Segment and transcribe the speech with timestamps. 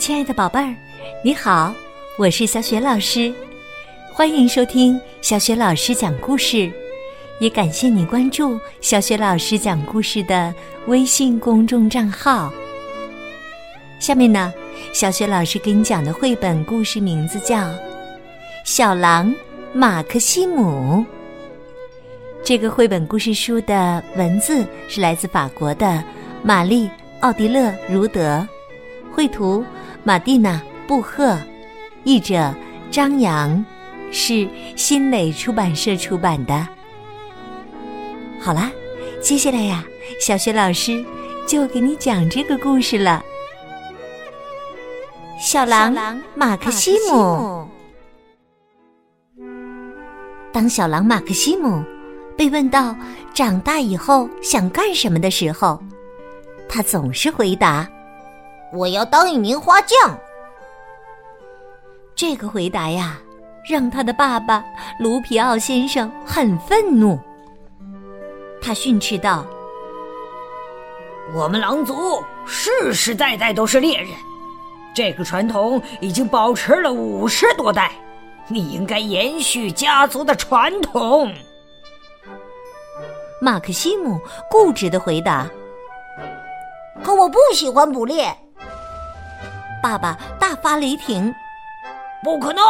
[0.00, 0.74] 亲爱的宝贝儿，
[1.22, 1.74] 你好，
[2.16, 3.30] 我是小雪老师，
[4.14, 6.72] 欢迎收听小雪老师讲故事，
[7.38, 10.54] 也感谢你关注小雪老师讲故事的
[10.86, 12.50] 微信公众账号。
[13.98, 14.50] 下面呢，
[14.94, 17.58] 小雪老师给你讲的绘本故事名字叫
[18.64, 19.32] 《小狼
[19.74, 21.04] 马克西姆》。
[22.42, 26.02] 这个绘本故事书的文字是来自法国的
[26.42, 26.86] 玛丽·
[27.20, 28.48] 奥迪勒·茹德，
[29.12, 29.62] 绘图
[30.02, 30.54] 马蒂娜·
[30.86, 31.38] 布赫，
[32.04, 32.54] 译者
[32.90, 33.64] 张扬，
[34.10, 36.66] 是新蕾出版社出版的。
[38.40, 38.70] 好啦，
[39.20, 39.84] 接下来呀，
[40.20, 41.04] 小雪老师
[41.46, 43.22] 就给你讲这个故事了。
[45.38, 47.68] 小狼马克西姆，
[50.52, 51.82] 当小狼马克西姆。
[52.36, 52.96] 被问到
[53.34, 55.78] 长大以后想干什么的时候，
[56.66, 57.86] 他总是回答
[58.72, 60.18] ：“我要当一名花匠。”
[62.14, 63.18] 这个回答呀，
[63.68, 64.64] 让他的爸爸
[64.98, 67.18] 卢皮奥先生很愤怒。
[68.60, 69.46] 他训斥道
[71.34, 74.10] ：“我们狼族世世代代都是猎人，
[74.94, 77.90] 这个传统已经保持了五十多代，
[78.48, 81.32] 你应该延续家族的传统。”
[83.40, 85.48] 马克西姆固执的回答
[87.02, 88.36] ：“可我不喜欢捕猎。”
[89.82, 91.34] 爸爸大发雷霆
[92.22, 92.62] ：“不可能！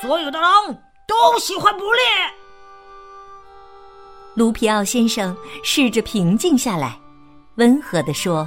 [0.00, 0.52] 所有的狼
[1.06, 2.02] 都喜欢捕猎。”
[4.34, 6.98] 卢皮奥先生试着平静下来，
[7.54, 8.46] 温和地说：“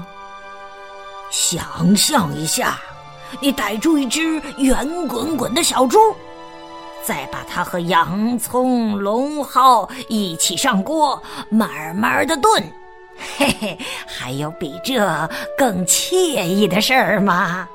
[1.32, 2.80] 想象一下，
[3.40, 5.98] 你逮住一只圆滚滚的小猪。”
[7.02, 12.62] 再把它和洋葱、龙蒿一起上锅，慢慢的炖，
[13.38, 17.68] 嘿嘿，还有比这更惬意的事儿吗？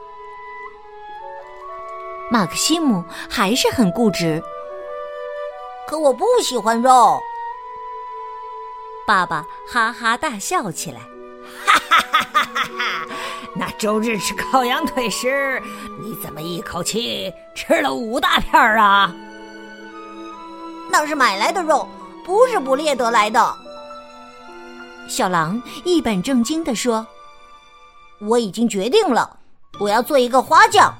[2.34, 4.42] 马克西姆还是很固执，
[5.86, 7.20] 可我不喜欢肉。
[9.06, 10.98] 爸爸哈哈大笑起来，
[11.64, 13.06] 哈哈哈哈哈哈！
[13.54, 15.62] 那周日吃烤羊腿时，
[16.02, 19.14] 你怎么一口气吃了五大片儿啊？
[20.90, 21.88] 那是买来的肉，
[22.26, 23.56] 不是捕猎得来的。
[25.08, 27.06] 小狼一本正经地说
[28.18, 29.38] ：“我已经决定了，
[29.78, 30.92] 我要做一个花匠，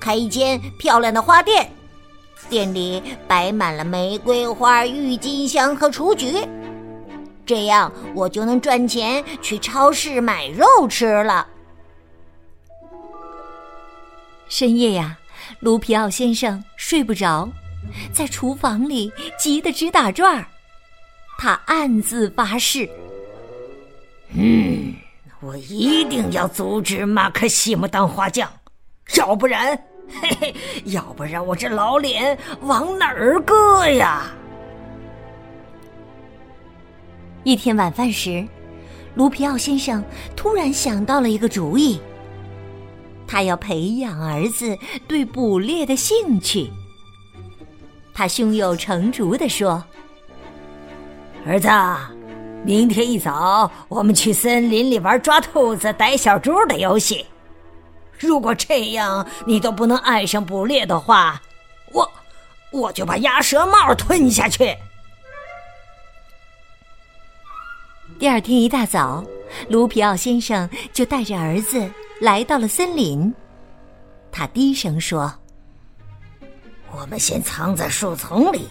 [0.00, 1.70] 开一间漂亮的花店，
[2.48, 6.46] 店里摆满了玫瑰花、郁金香和雏菊，
[7.44, 11.46] 这样我就能赚钱去超市买肉吃了。”
[14.48, 15.16] 深夜呀，
[15.60, 17.48] 卢皮奥先生睡不着。
[18.12, 20.46] 在厨房里急得直打转儿，
[21.38, 22.86] 他暗自发誓
[24.36, 24.94] ：“嗯，
[25.40, 28.46] 我一定要阻止马克西姆当花匠，
[29.16, 29.76] 要不然，
[30.20, 30.54] 嘿嘿，
[30.86, 34.22] 要不然我这老脸往哪儿搁呀？”
[37.42, 38.46] 一天晚饭时，
[39.14, 40.04] 卢皮奥先生
[40.36, 42.00] 突然想到了一个主意，
[43.26, 44.76] 他要培养儿子
[45.08, 46.70] 对捕猎的兴趣。
[48.12, 49.82] 他胸有成竹地说
[51.46, 51.68] ：“儿子，
[52.62, 57.24] 明天一早我们去森林里玩抓兔子、逮小猪的游戏。
[58.20, 61.40] 如果这样你都不能爱上捕猎的话，
[61.92, 62.08] 我
[62.70, 64.76] 我就把鸭舌帽吞下去。”
[68.18, 69.24] 第二天一大早，
[69.68, 73.34] 卢皮奥先生就带着儿子来到了森林。
[74.30, 75.32] 他低声说。
[76.92, 78.68] 我们先藏在树丛里，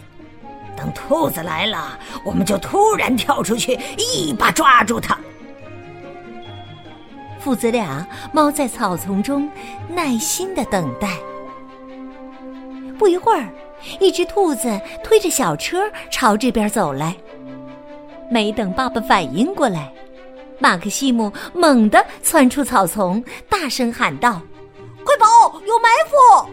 [0.76, 5.18] 等兔子来了，我们就突然跳出去，一把抓住它。
[7.40, 9.50] 父子俩猫在草丛中
[9.88, 11.18] 耐心的等待。
[12.98, 13.48] 不一会儿，
[14.00, 17.16] 一只兔子推着小车朝这边走来。
[18.30, 19.92] 没等爸爸反应过来，
[20.60, 24.42] 马克西姆猛地窜出草丛，大声喊道
[25.04, 26.50] ：“快跑，有埋伏！”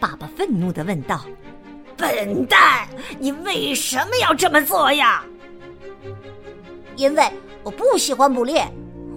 [0.00, 1.24] 爸爸愤怒的问道
[1.96, 5.22] ：“笨蛋，你为什么要这么做呀
[6.96, 7.22] ？”“因为
[7.64, 8.64] 我不喜欢捕猎。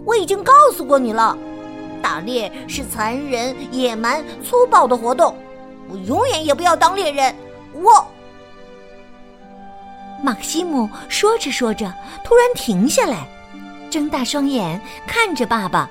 [0.06, 1.38] 我已经告诉过你了，
[2.02, 5.36] 打猎是残忍、野蛮、粗暴的活动。
[5.90, 7.36] 我永远也不要当猎人。”
[7.76, 8.08] 我，
[10.24, 13.28] 马克西姆说着说着，突然停下来，
[13.90, 15.88] 睁大双眼看着爸爸。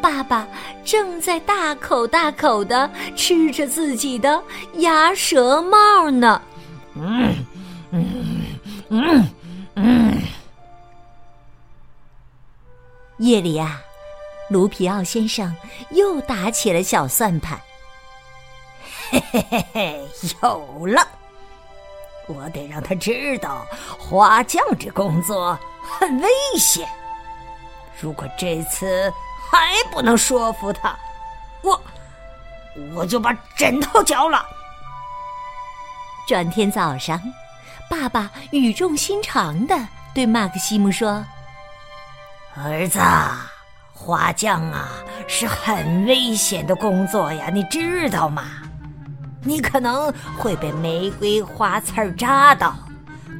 [0.00, 0.46] 爸爸
[0.84, 4.42] 正在大口大口的吃着自己的
[4.74, 6.40] 鸭舌帽呢。
[6.94, 7.34] 嗯
[7.90, 8.04] 嗯
[8.88, 9.28] 嗯
[9.76, 10.11] 嗯。
[13.22, 13.80] 夜里呀，
[14.50, 15.56] 卢皮奥先生
[15.90, 17.56] 又打起了小算盘。
[19.12, 20.08] 嘿嘿嘿嘿，
[20.42, 21.06] 有了！
[22.26, 23.64] 我得让他知道，
[23.96, 26.28] 花匠这工作很危
[26.58, 26.84] 险。
[28.00, 29.08] 如果这次
[29.52, 30.98] 还不能说服他，
[31.62, 31.80] 我
[32.92, 34.44] 我就把枕头交了。
[36.26, 37.22] 转天早上，
[37.88, 39.76] 爸爸语重心长的
[40.12, 41.24] 对马克西姆说
[42.54, 42.98] ：“儿子，
[43.94, 44.88] 花匠啊
[45.26, 48.44] 是很危险的工作呀，你知道吗？
[49.42, 52.74] 你可能会被玫瑰花刺儿扎到，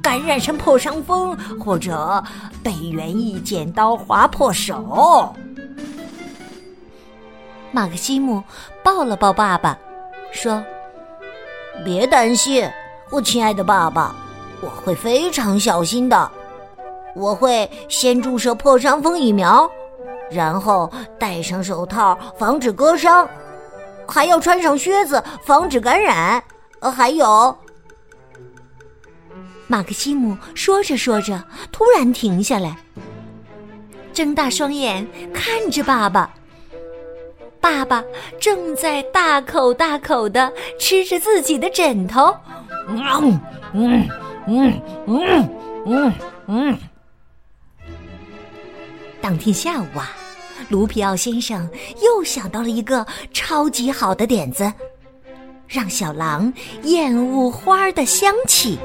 [0.03, 2.25] 感染上破伤风，或者
[2.63, 5.37] 被园艺剪刀划破手。”
[7.71, 8.43] 马克西姆
[8.83, 9.77] 抱了抱爸爸，
[10.33, 10.63] 说。
[11.85, 12.69] 别担心，
[13.11, 14.15] 我亲爱的爸爸，
[14.61, 16.31] 我会非常小心的。
[17.15, 19.71] 我会先注射破伤风疫苗，
[20.31, 23.29] 然后戴上手套防止割伤，
[24.09, 26.43] 还要穿上靴子防止感染。
[26.81, 27.57] 呃，还有，
[29.69, 32.77] 马克西姆说着说着，突然停下来，
[34.13, 36.31] 睁大双眼看着爸爸。
[37.61, 38.03] 爸爸
[38.41, 42.35] 正在大口大口的吃着自己的枕头，
[42.89, 43.41] 嗯
[43.73, 44.09] 嗯
[44.49, 45.49] 嗯嗯
[45.87, 46.13] 嗯
[46.49, 46.79] 嗯。
[49.23, 50.11] 当天下午啊，
[50.69, 51.71] 卢皮奥先生
[52.03, 54.71] 又想到了一个超级好的点子，
[55.69, 56.53] 让小狼
[56.83, 58.77] 厌恶花的香气。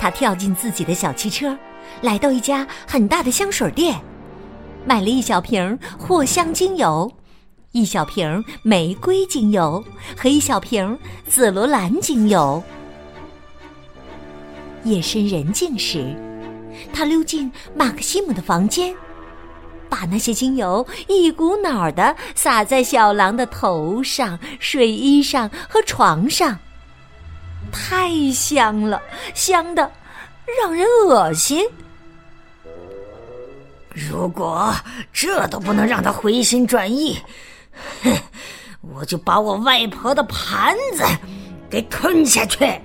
[0.00, 1.56] 他跳进自己的小汽车，
[2.00, 4.00] 来到一家很大的香水店，
[4.86, 7.12] 买了一小瓶藿香精油。
[7.72, 9.84] 一小瓶玫瑰精油
[10.16, 10.98] 和一小瓶
[11.28, 12.62] 紫罗兰精油。
[14.84, 16.16] 夜深人静时，
[16.92, 18.94] 他溜进马克西姆的房间，
[19.88, 26.58] 把那些精油一股脑的洒在小狼的头上、睡衣上和床上，
[27.72, 29.00] 太香了，
[29.34, 29.90] 香的
[30.60, 31.66] 让人恶心。
[33.90, 34.74] 如果
[35.12, 37.18] 这都不能让他回心转意，
[38.02, 38.12] 哼，
[38.82, 41.02] 我就把我外婆的盘子
[41.70, 42.78] 给吞下去。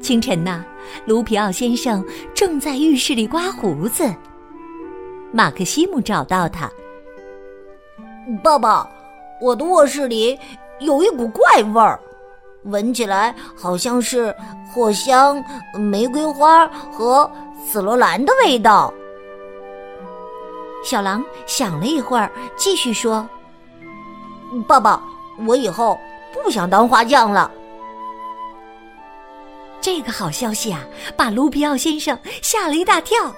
[0.00, 0.64] 清晨呐，
[1.06, 4.04] 卢皮奥先生正在浴室里刮胡子。
[5.32, 6.70] 马克西姆找到他，
[8.42, 8.88] 爸爸，
[9.40, 10.38] 我的卧室里
[10.80, 11.98] 有一股怪味儿，
[12.64, 14.34] 闻起来好像是
[14.74, 15.42] 藿香、
[15.74, 17.30] 玫瑰花和
[17.66, 18.92] 紫罗兰的味道。
[20.84, 23.26] 小狼想了一会儿，继续说
[24.68, 25.02] ：“爸爸，
[25.46, 25.96] 我以后
[26.32, 27.50] 不想当花匠了。”
[29.94, 30.80] 这个好消息啊，
[31.18, 33.30] 把卢皮奥先生吓了一大跳，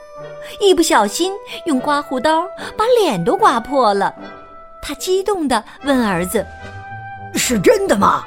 [0.61, 1.33] 一不小心
[1.67, 2.47] 用刮胡刀
[2.77, 4.15] 把脸都刮破了。
[4.81, 6.47] 他激动的问儿子
[7.35, 8.25] ：“是真的吗？”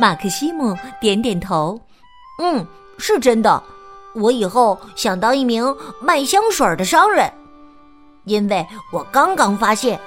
[0.00, 1.78] 马克西姆点点头
[2.40, 2.66] ：“嗯，
[2.96, 3.62] 是真的。
[4.14, 7.30] 我以后想当一名卖香水的商人。”
[8.24, 10.00] 因为我刚刚发现，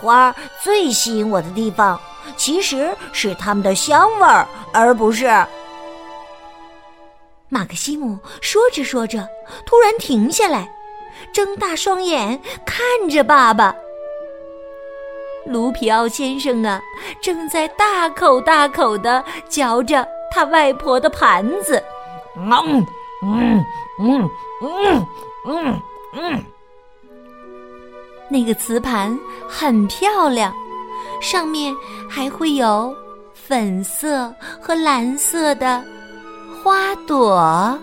[0.00, 1.98] 花最吸引我的地方
[2.36, 5.28] 其实是它们的香味儿，而不是。
[7.48, 9.26] 马克西姆说着说着，
[9.64, 10.70] 突然停下来，
[11.32, 13.74] 睁大双眼看着爸爸。
[15.46, 16.80] 卢皮奥先生啊，
[17.22, 21.82] 正在大口大口的嚼着他外婆的盘子。
[22.36, 22.86] 嗯
[23.22, 23.64] 嗯
[23.98, 24.30] 嗯
[24.62, 25.06] 嗯
[25.46, 25.82] 嗯
[26.14, 26.44] 嗯。
[28.28, 30.52] 那个瓷盘很漂亮，
[31.22, 31.74] 上面
[32.10, 32.94] 还会有
[33.32, 35.82] 粉色和蓝色的
[36.68, 37.80] 花朵。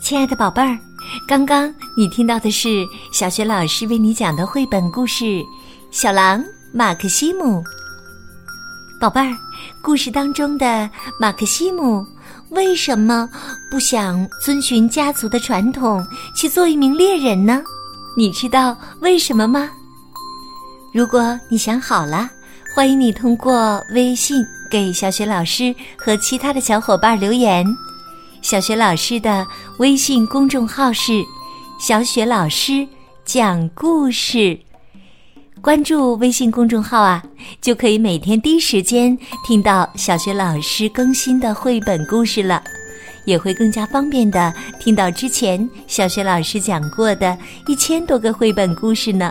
[0.00, 0.78] 亲爱的宝贝儿，
[1.28, 5.24] 刚刚你听到的是小学老师为你讲的绘本故事
[5.90, 6.42] 《小狼
[6.72, 7.62] 马克西姆》。
[8.98, 9.36] 宝贝儿，
[9.82, 10.88] 故事当中的
[11.20, 12.06] 马克西姆
[12.56, 13.28] 为什么
[13.70, 16.02] 不想遵循家族的传统
[16.34, 17.62] 去做一名猎人呢？
[18.16, 19.68] 你知道为什么吗？
[20.90, 22.30] 如果你想好了，
[22.74, 27.66] 欢迎你通过微信给小雪老师和其他的小伙伴留言。
[28.40, 29.46] 小雪老师的
[29.78, 31.22] 微信公众号是
[31.78, 32.88] “小雪老师
[33.26, 34.58] 讲故事”。
[35.66, 37.20] 关注微信公众号啊，
[37.60, 42.62] 就可以每天第一时间听到小学老师更新的绘本故事了，
[43.24, 49.28] 也会更加方便的听到之前小学老师讲过的一千多个绘本故事呢。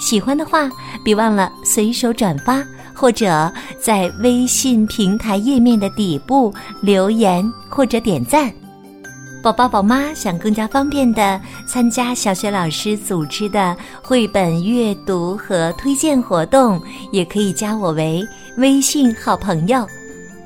[0.00, 0.68] 喜欢的话，
[1.04, 2.60] 别忘了随手转发，
[2.92, 3.48] 或者
[3.80, 8.52] 在微信平台页面的底部留言或者点赞。
[9.48, 16.78] 宝宝宝妈想更加方便的参加小雪老师组织的绘本阅读和推荐活动，
[17.12, 18.22] 也可以加我为
[18.58, 19.86] 微信好朋友。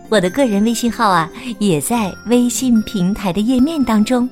[0.09, 1.29] 我的个人微信号啊，
[1.59, 4.29] 也在微信平台的页面当中。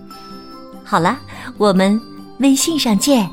[0.85, 1.19] 好了，
[1.59, 2.01] 我们
[2.39, 3.29] 微信上见。